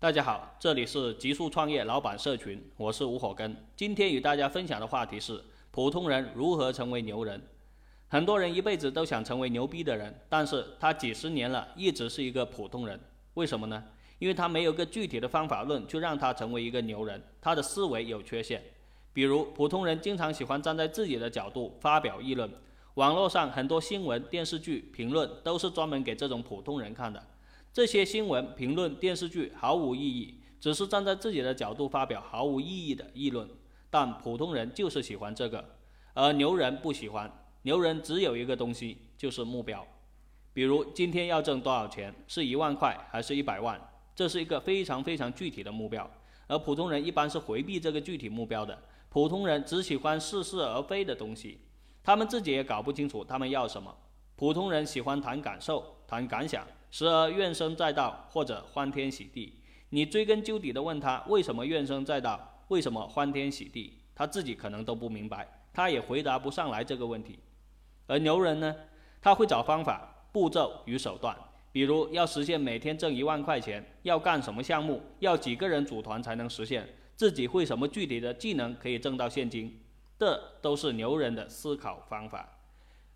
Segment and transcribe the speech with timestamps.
[0.00, 3.56] 大家好，这里是极速创业老板社群，我是吴火根。
[3.74, 7.42] 今天与大家分享的话题是普通人如何成为牛人。
[8.06, 13.00] 很多人一辈子都想成为牛逼的人，但是他几十年了一直是一个普通人，
[13.34, 13.82] 为什么呢？
[14.20, 17.20] 因为他没有个具体的方法论，就让他成为一个牛人。
[17.40, 18.62] 他的思维有缺陷，
[19.12, 22.48] 比如普通人经常喜欢站在自己的角度发表议论，
[22.94, 27.20] 网络上很多新闻、电视剧评论都是专门给这种普通人看的。
[27.72, 33.48] 这些新闻、评论、电视剧毫无意义，只是站在自己的角度发表毫无意义的议论。
[33.90, 35.64] 但普通人就是喜欢这个，
[36.14, 37.30] 而牛人不喜欢。
[37.62, 39.86] 牛人只有一个东西，就是目标。
[40.52, 43.80] 比如今天要挣多少钱，是一万块还是一百万？
[44.14, 46.10] 这是一个非常非常具体的目标。
[46.48, 48.76] 而普通人一般是回避这个具体目标的。
[49.08, 51.60] 普通人只喜欢似是而非的东西，
[52.02, 53.94] 他们自己也搞不清楚他们要什么。
[54.34, 56.66] 普通人喜欢谈感受、谈感想。
[56.90, 59.54] 时而怨声载道，或者欢天喜地。
[59.90, 67.38] 你追根究底的问他为什么怨声载道，为什么欢天喜地，他自己可能都不明白，他也回答不上来这个问题。
[68.06, 68.74] 而牛人呢，
[69.20, 71.36] 他会找方法、步骤与手段，
[71.72, 79.80] 比如要实现每天挣一万块钱，要干什么项目，要几个人组团才能实现，自己会什么具体的技能可以挣到现金，
[80.18, 82.57] 这都是牛人的思考方法。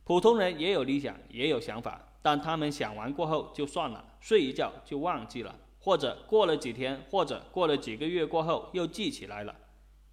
[0.05, 2.01] 普通人也有理想，也有想法。
[2.21, 9.55] 但他们想完过后就算了，睡一觉就忘记了，或者过了几天，或者过了几个月过后又记起来了。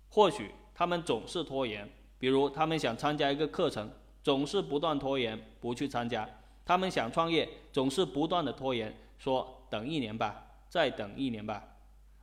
[0.10, 3.90] 或许他们总是拖延，比如他们想参加一个课程，
[4.24, 6.24] 总是不断拖延不去参加；
[6.66, 11.64] 他们想创业，总是不断的拖延，说等一年吧，再等一年吧。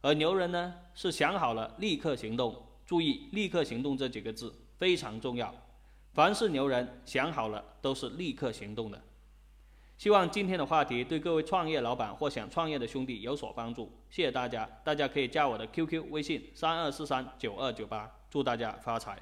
[0.03, 2.55] 而牛人呢，是想好了立刻行动。
[2.85, 5.53] 注意“立刻行动”这几个字非常重要。
[6.17, 8.99] 凡是牛人想好了，都是立刻行动的。
[9.99, 14.67] 希望今天的话题对各位创业老板或想创业的兄弟有所帮助，谢谢大家。
[14.83, 19.19] 大家可以加我的 QQ 微信三二四三九二九八，祝大家发财。